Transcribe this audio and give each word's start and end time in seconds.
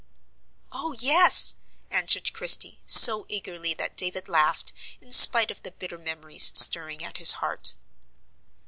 "Oh, 0.71 0.93
yes!" 0.93 1.57
answered 1.91 2.33
Christie, 2.33 2.79
so 2.87 3.27
eagerly 3.29 3.75
that 3.75 3.95
David 3.95 4.27
laughed, 4.27 4.73
in 4.99 5.11
spite 5.11 5.51
of 5.51 5.61
the 5.61 5.69
bitter 5.69 5.99
memories 5.99 6.51
stirring 6.55 7.03
at 7.03 7.19
his 7.19 7.33
heart. 7.33 7.75